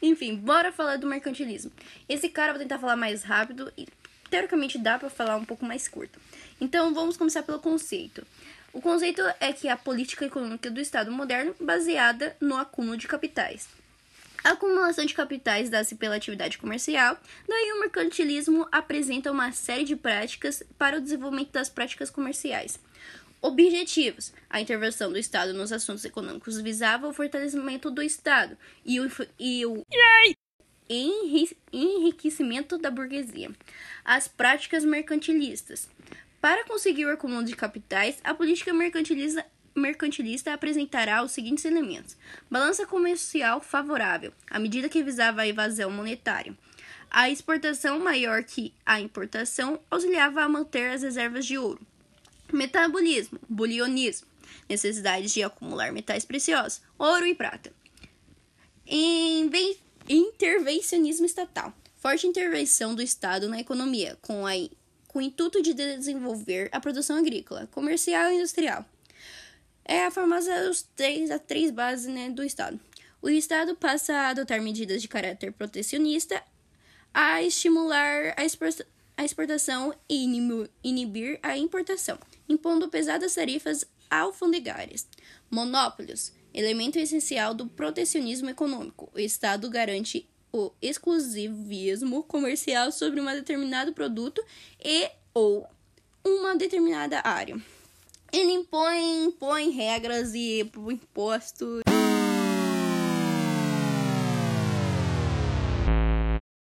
Enfim, 0.00 0.36
bora 0.36 0.70
falar 0.70 0.98
do 0.98 1.06
mercantilismo. 1.06 1.72
Esse 2.08 2.28
cara 2.28 2.50
eu 2.50 2.54
vou 2.54 2.62
tentar 2.62 2.78
falar 2.78 2.94
mais 2.94 3.24
rápido 3.24 3.72
e 3.76 3.88
teoricamente 4.30 4.78
dá 4.78 5.00
para 5.00 5.10
falar 5.10 5.36
um 5.36 5.44
pouco 5.44 5.64
mais 5.64 5.88
curto. 5.88 6.20
Então 6.60 6.94
vamos 6.94 7.16
começar 7.16 7.42
pelo 7.42 7.58
conceito. 7.58 8.24
O 8.72 8.80
conceito 8.80 9.20
é 9.40 9.52
que 9.52 9.68
a 9.68 9.76
política 9.76 10.24
econômica 10.24 10.70
do 10.70 10.80
Estado 10.80 11.10
moderno 11.10 11.56
baseada 11.60 12.36
no 12.40 12.56
acúmulo 12.56 12.96
de 12.96 13.08
capitais. 13.08 13.68
A 14.44 14.50
acumulação 14.50 15.04
de 15.04 15.14
capitais 15.14 15.70
dá-se 15.70 15.94
pela 15.96 16.16
atividade 16.16 16.58
comercial, 16.58 17.16
daí 17.48 17.72
o 17.72 17.80
mercantilismo 17.80 18.66
apresenta 18.72 19.30
uma 19.30 19.52
série 19.52 19.84
de 19.84 19.94
práticas 19.94 20.64
para 20.78 20.98
o 20.98 21.00
desenvolvimento 21.00 21.52
das 21.52 21.68
práticas 21.68 22.10
comerciais. 22.10 22.78
Objetivos: 23.42 24.32
a 24.48 24.60
intervenção 24.60 25.10
do 25.10 25.18
Estado 25.18 25.52
nos 25.52 25.72
assuntos 25.72 26.04
econômicos 26.04 26.60
visava 26.60 27.08
o 27.08 27.12
fortalecimento 27.12 27.90
do 27.90 28.00
Estado 28.00 28.56
e 28.86 29.00
o, 29.00 29.10
e 29.36 29.66
o 29.66 29.84
enriquecimento 31.72 32.78
da 32.78 32.88
burguesia. 32.88 33.50
As 34.04 34.28
práticas 34.28 34.84
mercantilistas. 34.84 35.88
Para 36.40 36.64
conseguir 36.64 37.06
o 37.06 37.10
acúmulo 37.10 37.44
de 37.44 37.56
capitais, 37.56 38.20
a 38.22 38.32
política 38.32 38.72
mercantilista, 38.72 39.44
mercantilista 39.74 40.52
apresentará 40.52 41.20
os 41.24 41.32
seguintes 41.32 41.64
elementos: 41.64 42.16
balança 42.48 42.86
comercial 42.86 43.60
favorável, 43.60 44.32
à 44.48 44.60
medida 44.60 44.88
que 44.88 45.02
visava 45.02 45.40
a 45.40 45.48
evasão 45.48 45.90
monetária. 45.90 46.56
A 47.10 47.28
exportação 47.28 47.98
maior 47.98 48.44
que 48.44 48.72
a 48.86 49.00
importação 49.00 49.80
auxiliava 49.90 50.42
a 50.42 50.48
manter 50.48 50.92
as 50.92 51.02
reservas 51.02 51.44
de 51.44 51.58
ouro 51.58 51.84
Metabolismo, 52.52 53.38
bulionismo, 53.48 54.28
necessidade 54.68 55.28
de 55.28 55.42
acumular 55.42 55.90
metais 55.92 56.24
preciosos, 56.24 56.82
ouro 56.98 57.26
e 57.26 57.34
prata. 57.34 57.72
Intervencionismo 60.08 61.24
estatal, 61.24 61.72
forte 61.96 62.26
intervenção 62.26 62.94
do 62.94 63.02
Estado 63.02 63.48
na 63.48 63.60
economia, 63.60 64.18
com, 64.20 64.46
a, 64.46 64.52
com 65.08 65.18
o 65.18 65.22
intuito 65.22 65.62
de 65.62 65.72
desenvolver 65.72 66.68
a 66.72 66.80
produção 66.80 67.16
agrícola, 67.16 67.68
comercial 67.68 68.30
e 68.30 68.36
industrial. 68.36 68.84
É 69.84 70.04
a 70.04 70.10
famosa 70.10 70.70
os 70.70 70.82
três, 70.94 71.30
as 71.30 71.40
três 71.40 71.70
bases 71.70 72.06
né, 72.06 72.30
do 72.30 72.44
Estado. 72.44 72.78
O 73.20 73.28
Estado 73.28 73.74
passa 73.74 74.12
a 74.14 74.28
adotar 74.28 74.60
medidas 74.60 75.00
de 75.00 75.08
caráter 75.08 75.52
protecionista, 75.52 76.42
a 77.14 77.42
estimular 77.42 78.34
a 78.36 78.44
a 79.16 79.24
exportação 79.24 79.94
e 80.08 80.24
inibir 80.82 81.38
a 81.42 81.56
importação, 81.56 82.18
impondo 82.48 82.88
pesadas 82.88 83.34
tarifas 83.34 83.84
alfandegárias. 84.10 85.06
Monopólios 85.50 86.32
elemento 86.54 86.98
essencial 86.98 87.54
do 87.54 87.66
protecionismo 87.66 88.50
econômico. 88.50 89.10
O 89.14 89.18
Estado 89.18 89.70
garante 89.70 90.28
o 90.52 90.70
exclusivismo 90.82 92.22
comercial 92.24 92.92
sobre 92.92 93.20
um 93.20 93.24
determinado 93.26 93.92
produto 93.92 94.44
e 94.84 95.10
ou 95.32 95.66
uma 96.24 96.54
determinada 96.54 97.22
área. 97.24 97.56
Ele 98.30 98.52
impõe, 98.52 99.24
impõe 99.24 99.70
regras 99.70 100.34
e 100.34 100.60
impostos. 100.60 101.82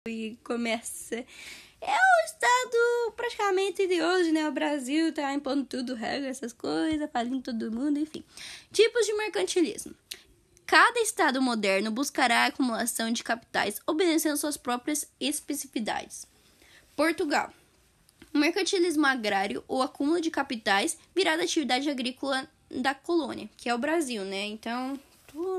E 0.08 0.38
começa 0.44 1.26
é 1.82 1.96
o 1.96 2.26
estado 2.26 3.14
praticamente 3.16 3.88
de 3.88 4.02
hoje, 4.02 4.32
né? 4.32 4.48
O 4.48 4.52
Brasil 4.52 5.12
tá 5.14 5.34
impondo 5.34 5.66
tudo, 5.66 5.96
regra, 5.96 6.30
essas 6.30 6.54
coisas, 6.54 7.10
fazendo 7.12 7.42
todo 7.42 7.72
mundo, 7.72 8.00
enfim. 8.00 8.24
Tipos 8.72 9.06
de 9.06 9.14
mercantilismo. 9.14 9.94
Cada 10.66 11.02
estado 11.02 11.42
moderno 11.42 11.92
buscará 11.92 12.44
a 12.44 12.46
acumulação 12.46 13.12
de 13.12 13.24
capitais 13.24 13.82
obedecendo 13.86 14.38
suas 14.38 14.56
próprias 14.56 15.12
especificidades. 15.20 16.26
Portugal. 16.96 17.52
O 18.34 18.38
mercantilismo 18.38 19.06
agrário, 19.06 19.62
ou 19.68 19.82
acúmulo 19.82 20.22
de 20.22 20.32
capitais, 20.32 20.98
virá 21.14 21.34
atividade 21.34 21.90
agrícola 21.90 22.48
da 22.70 22.96
colônia, 22.96 23.50
que 23.58 23.68
é 23.68 23.76
o 23.76 23.78
Brasil, 23.78 24.24
né? 24.24 24.46
Então, 24.46 24.98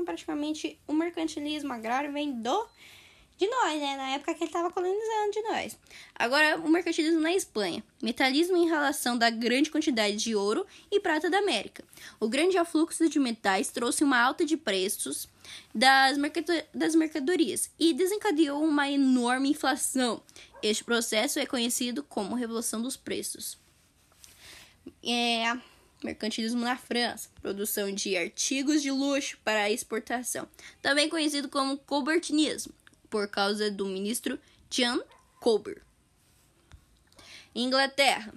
praticamente 0.03 0.79
o 0.87 0.93
mercantilismo 0.93 1.71
agrário 1.71 2.11
vem 2.11 2.31
do 2.31 2.67
de 3.37 3.47
nós, 3.47 3.79
né? 3.79 3.97
Na 3.97 4.09
época 4.11 4.33
que 4.33 4.43
ele 4.43 4.49
estava 4.49 4.71
colonizando 4.71 5.31
de 5.31 5.41
nós. 5.41 5.77
Agora, 6.15 6.57
o 6.57 6.69
mercantilismo 6.69 7.19
na 7.19 7.33
Espanha. 7.33 7.83
Metalismo 8.01 8.55
em 8.55 8.67
relação 8.67 9.17
da 9.17 9.29
grande 9.29 9.71
quantidade 9.71 10.17
de 10.17 10.35
ouro 10.35 10.65
e 10.91 10.99
prata 10.99 11.29
da 11.29 11.39
América. 11.39 11.83
O 12.19 12.29
grande 12.29 12.57
afluxo 12.57 13.09
de 13.09 13.19
metais 13.19 13.69
trouxe 13.69 14.03
uma 14.03 14.19
alta 14.19 14.45
de 14.45 14.55
preços 14.55 15.27
das, 15.73 16.17
das 16.73 16.95
mercadorias 16.95 17.71
e 17.79 17.93
desencadeou 17.93 18.63
uma 18.63 18.89
enorme 18.89 19.49
inflação. 19.49 20.21
Este 20.61 20.83
processo 20.83 21.39
é 21.39 21.45
conhecido 21.45 22.03
como 22.03 22.35
Revolução 22.35 22.81
dos 22.81 22.95
Preços. 22.95 23.57
É, 25.03 25.57
mercantilismo 26.03 26.61
na 26.61 26.77
França, 26.77 27.29
produção 27.41 27.91
de 27.91 28.15
artigos 28.15 28.81
de 28.81 28.91
luxo 28.91 29.37
para 29.43 29.71
exportação, 29.71 30.47
também 30.81 31.09
conhecido 31.09 31.49
como 31.49 31.77
cobertinismo 31.77 32.73
por 33.13 33.27
causa 33.27 33.69
do 33.69 33.85
ministro 33.85 34.39
Jan 34.71 34.99
Colbert. 35.39 35.83
Inglaterra. 37.53 38.33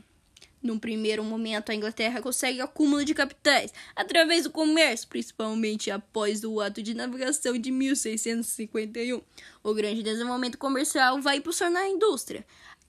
Num 0.63 0.79
primeiro 0.79 1.25
momento, 1.25 1.71
a 1.71 1.75
Inglaterra 1.75 2.21
consegue 2.21 2.61
acúmulo 2.61 3.03
de 3.03 3.15
capitais 3.15 3.73
através 3.95 4.45
do 4.45 4.51
comércio, 4.51 5.09
principalmente 5.09 5.91
após 5.91 6.45
o 6.45 6.61
ato 6.61 6.83
de 6.83 6.93
navegação 6.93 7.57
de 7.57 7.71
1651. 7.71 9.23
O 9.63 9.73
grande 9.73 10.03
desenvolvimento 10.03 10.59
comercial 10.59 11.23
vai 11.23 11.39
impulsionar 11.39 11.85
a 11.85 11.89
indústria. 11.89 12.45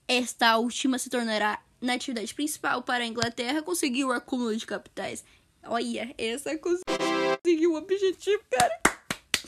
Esta 0.06 0.58
última 0.58 0.98
se 0.98 1.08
tornará 1.08 1.58
na 1.80 1.94
atividade 1.94 2.34
principal 2.34 2.82
para 2.82 3.04
a 3.04 3.06
Inglaterra 3.06 3.62
conseguir 3.62 4.04
o 4.04 4.12
acúmulo 4.12 4.54
de 4.54 4.66
capitais. 4.66 5.24
Olha, 5.64 6.14
essa 6.18 6.50
conseguiu 6.58 7.72
o 7.72 7.76
objetivo, 7.76 8.42
cara. 8.50 8.78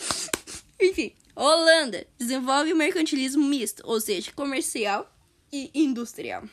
Enfim, 0.81 1.13
Holanda 1.41 2.07
desenvolve 2.19 2.71
o 2.71 2.77
mercantilismo 2.77 3.43
misto, 3.43 3.83
ou 3.87 3.99
seja, 3.99 4.31
comercial 4.33 5.11
e 5.51 5.71
industrial. 5.73 6.45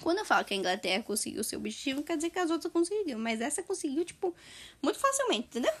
Quando 0.00 0.18
eu 0.18 0.24
falo 0.24 0.44
que 0.44 0.54
a 0.54 0.56
Inglaterra 0.56 1.02
conseguiu 1.02 1.42
seu 1.42 1.58
objetivo, 1.58 1.96
não 1.96 2.04
quer 2.04 2.14
dizer 2.14 2.30
que 2.30 2.38
as 2.38 2.48
outras 2.48 2.72
conseguiram, 2.72 3.18
mas 3.18 3.40
essa 3.40 3.64
conseguiu, 3.64 4.04
tipo, 4.04 4.32
muito 4.80 5.00
facilmente, 5.00 5.48
entendeu? 5.48 5.72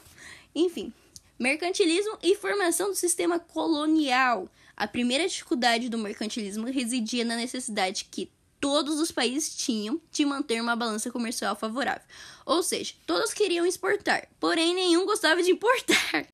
Enfim, 0.52 0.92
mercantilismo 1.38 2.18
e 2.20 2.34
formação 2.34 2.88
do 2.88 2.96
sistema 2.96 3.38
colonial. 3.38 4.48
A 4.76 4.88
primeira 4.88 5.28
dificuldade 5.28 5.88
do 5.88 5.96
mercantilismo 5.96 6.66
residia 6.66 7.24
na 7.24 7.36
necessidade 7.36 8.08
que 8.10 8.28
todos 8.60 8.98
os 8.98 9.12
países 9.12 9.54
tinham 9.54 10.00
de 10.10 10.24
manter 10.24 10.60
uma 10.60 10.74
balança 10.74 11.12
comercial 11.12 11.54
favorável. 11.54 12.02
Ou 12.44 12.60
seja, 12.60 12.94
todos 13.06 13.32
queriam 13.32 13.64
exportar, 13.64 14.26
porém 14.40 14.74
nenhum 14.74 15.06
gostava 15.06 15.40
de 15.44 15.52
importar. 15.52 16.26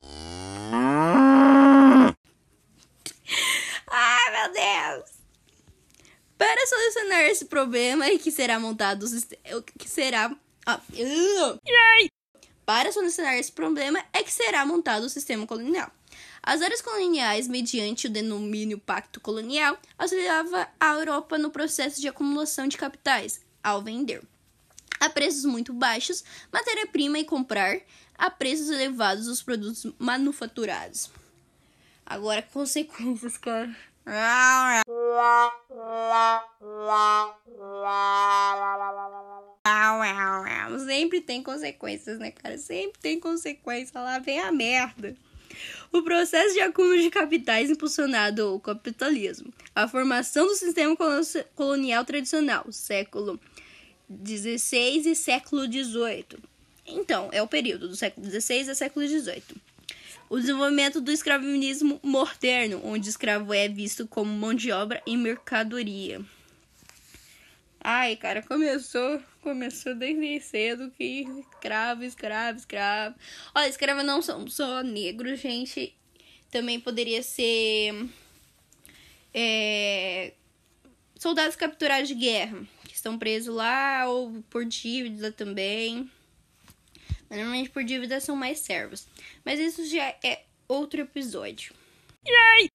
Ai, 3.90 4.30
meu 4.30 4.47
Deus! 4.58 5.10
Para 6.36 6.66
solucionar 6.66 7.22
esse 7.26 7.44
problema 7.44 8.08
e 8.08 8.18
que 8.18 8.30
será 8.30 8.58
montado 8.58 9.04
o 9.04 9.62
que 9.62 9.88
será 9.88 10.34
ah, 10.66 10.80
para 12.64 12.92
solucionar 12.92 13.34
esse 13.36 13.50
problema 13.50 14.04
é 14.12 14.22
que 14.22 14.32
será 14.32 14.66
montado 14.66 15.04
o 15.04 15.08
sistema 15.08 15.46
colonial. 15.46 15.90
As 16.42 16.60
áreas 16.60 16.82
coloniais, 16.82 17.48
mediante 17.48 18.06
o 18.06 18.10
denomínio 18.10 18.78
Pacto 18.78 19.20
Colonial, 19.20 19.78
auxiliava 19.98 20.68
a 20.78 20.92
Europa 20.94 21.38
no 21.38 21.50
processo 21.50 22.00
de 22.00 22.08
acumulação 22.08 22.68
de 22.68 22.76
capitais, 22.76 23.40
ao 23.62 23.82
vender 23.82 24.22
a 25.00 25.08
preços 25.08 25.44
muito 25.44 25.72
baixos 25.72 26.24
matéria-prima 26.52 27.18
e 27.18 27.24
comprar 27.24 27.80
a 28.16 28.30
preços 28.30 28.68
elevados 28.68 29.28
os 29.28 29.42
produtos 29.42 29.90
manufaturados. 29.98 31.10
Agora, 32.04 32.42
consequências, 32.42 33.36
cara. 33.36 33.74
Sempre 40.86 41.20
tem 41.20 41.42
consequências, 41.42 42.18
né, 42.18 42.30
cara? 42.30 42.56
Sempre 42.56 42.98
tem 43.00 43.20
consequência. 43.20 44.00
Lá 44.00 44.18
vem 44.18 44.40
a 44.40 44.50
merda. 44.50 45.14
O 45.92 46.02
processo 46.02 46.54
de 46.54 46.60
acúmulo 46.60 46.98
de 46.98 47.10
capitais 47.10 47.70
impulsionado 47.70 48.54
o 48.54 48.60
capitalismo. 48.60 49.52
A 49.74 49.86
formação 49.86 50.46
do 50.46 50.54
sistema 50.54 50.96
colonial 51.54 52.04
tradicional, 52.04 52.70
século 52.70 53.38
XVI 54.24 55.10
e 55.10 55.14
século 55.14 55.64
XVIII. 55.64 56.38
Então, 56.86 57.28
é 57.32 57.42
o 57.42 57.46
período 57.46 57.88
do 57.88 57.96
século 57.96 58.26
XVI 58.26 58.70
a 58.70 58.74
século 58.74 59.06
XVIII. 59.06 59.67
O 60.30 60.38
desenvolvimento 60.38 61.00
do 61.00 61.10
escravinismo 61.10 61.98
moderno, 62.02 62.80
onde 62.84 63.08
o 63.08 63.10
escravo 63.10 63.54
é 63.54 63.66
visto 63.66 64.06
como 64.06 64.30
mão 64.30 64.52
de 64.52 64.70
obra 64.70 65.02
e 65.06 65.16
mercadoria. 65.16 66.20
Ai, 67.80 68.16
cara, 68.16 68.42
começou, 68.42 69.22
começou 69.40 69.94
desde 69.94 70.40
cedo 70.40 70.90
que 70.90 71.26
escravo, 71.54 72.04
escravo, 72.04 72.58
escravo. 72.58 73.16
Olha, 73.54 73.68
escravos 73.68 74.04
não 74.04 74.20
são 74.20 74.46
só 74.48 74.82
negros, 74.82 75.40
gente. 75.40 75.96
Também 76.50 76.78
poderia 76.78 77.22
ser 77.22 78.08
é, 79.32 80.34
soldados 81.14 81.56
capturados 81.56 82.08
de 82.08 82.14
guerra, 82.14 82.66
que 82.84 82.94
estão 82.94 83.18
presos 83.18 83.54
lá, 83.54 84.06
ou 84.06 84.42
por 84.50 84.64
dívida 84.64 85.32
também. 85.32 86.10
Normalmente 87.30 87.70
por 87.70 87.84
dívida 87.84 88.20
são 88.20 88.34
mais 88.34 88.60
servos. 88.60 89.06
Mas 89.44 89.60
isso 89.60 89.84
já 89.86 90.14
é 90.24 90.44
outro 90.66 91.00
episódio. 91.00 91.74
Yay! 92.26 92.68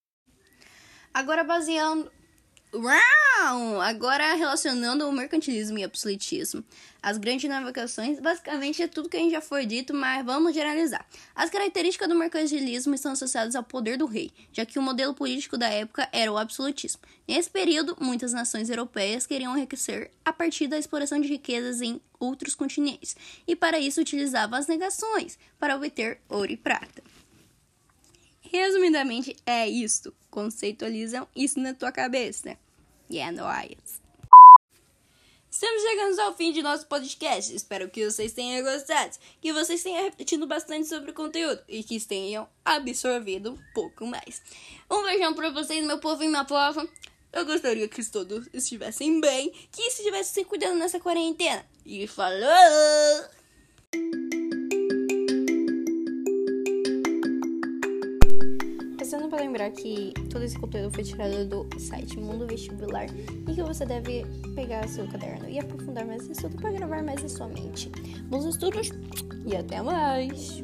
Agora 1.14 1.44
baseando 1.44 2.12
Uau! 2.76 3.82
Agora 3.82 4.34
relacionando 4.34 5.08
o 5.08 5.12
mercantilismo 5.12 5.78
e 5.78 5.84
absolutismo. 5.84 6.64
As 7.04 7.20
grandes 7.20 7.48
navegações, 7.48 8.20
basicamente 8.20 8.82
é 8.82 8.88
tudo 8.88 9.10
que 9.10 9.16
a 9.16 9.20
gente 9.20 9.34
já 9.34 9.42
foi 9.42 9.64
dito, 9.68 9.94
mas 9.94 10.26
vamos 10.26 10.56
generalizar. 10.56 11.06
As 11.36 11.52
características 11.52 12.10
do 12.10 12.16
mercantilismo 12.16 12.96
estão 12.96 13.12
associadas 13.12 13.56
ao 13.56 13.64
poder 13.64 13.96
do 13.96 14.08
rei, 14.08 14.32
já 14.52 14.66
que 14.66 14.80
o 14.80 14.82
modelo 14.82 15.14
político 15.14 15.56
da 15.56 15.68
época 15.68 16.10
era 16.12 16.32
o 16.32 16.38
absolutismo. 16.38 17.02
Nesse 17.28 17.50
período, 17.50 17.96
muitas 18.00 18.34
nações 18.34 18.72
europeias 18.72 19.28
queriam 19.28 19.56
enriquecer 19.56 20.10
a 20.26 20.34
partir 20.34 20.66
da 20.66 20.80
exploração 20.80 21.22
de 21.22 21.28
riquezas 21.28 21.80
em 21.80 22.02
outros 22.20 22.56
continentes, 22.56 23.16
e 23.46 23.56
para 23.56 23.78
isso 23.78 24.02
utilizavam 24.02 24.58
as 24.58 24.66
negações 24.66 25.38
para 25.60 25.76
obter 25.76 26.20
ouro 26.28 26.52
e 26.52 26.58
prata. 26.58 27.04
Resumidamente, 28.54 29.36
é 29.48 29.68
isto. 29.68 30.14
Conceitualizam 30.30 31.28
isso 31.36 31.60
na 31.60 31.74
tua 31.74 31.92
cabeça. 31.92 32.56
E 33.10 33.18
é 33.18 33.32
nóis. 33.32 34.00
Estamos 35.50 35.82
chegando 35.82 36.20
ao 36.20 36.36
fim 36.36 36.52
de 36.52 36.62
nosso 36.62 36.86
podcast. 36.86 37.54
Espero 37.54 37.90
que 37.90 38.10
vocês 38.10 38.32
tenham 38.32 38.64
gostado, 38.64 39.18
que 39.42 39.52
vocês 39.52 39.82
tenham 39.82 40.04
repetido 40.04 40.46
bastante 40.46 40.88
sobre 40.88 41.12
o 41.12 41.14
conteúdo 41.16 41.62
e 41.68 41.84
que 41.84 42.00
tenham 42.00 42.48
absorvido 42.64 43.54
um 43.54 43.60
pouco 43.74 44.06
mais. 44.06 44.42
Um 44.90 45.02
beijão 45.04 45.34
para 45.34 45.50
vocês, 45.50 45.84
meu 45.84 46.00
povo 46.00 46.24
e 46.24 46.28
minha 46.28 46.46
pova. 46.46 46.88
Eu 47.32 47.46
gostaria 47.46 47.88
que 47.88 48.06
todos 48.06 48.48
estivessem 48.54 49.20
bem, 49.20 49.50
que 49.72 49.82
estivessem 49.82 50.44
se 50.44 50.46
cuidando 50.46 50.78
nessa 50.78 51.00
quarentena. 51.00 51.66
E 51.84 52.06
falou! 52.06 52.44
Passando 59.14 59.30
para 59.30 59.44
lembrar 59.44 59.70
que 59.70 60.12
todo 60.32 60.44
esse 60.44 60.58
conteúdo 60.58 60.92
foi 60.92 61.04
tirado 61.04 61.46
do 61.46 61.80
site 61.80 62.20
Mundo 62.20 62.48
Vestibular 62.48 63.06
e 63.48 63.54
que 63.54 63.62
você 63.62 63.86
deve 63.86 64.26
pegar 64.56 64.88
seu 64.88 65.08
caderno 65.08 65.48
e 65.48 65.60
aprofundar 65.60 66.04
mais 66.04 66.28
estudo 66.28 66.58
para 66.58 66.72
gravar 66.72 67.04
mais 67.04 67.24
a 67.24 67.30
sua 67.30 67.48
mente. 67.48 67.92
Bons 68.24 68.46
estudos 68.46 68.90
e 69.46 69.56
até 69.56 69.84
mais! 69.84 70.64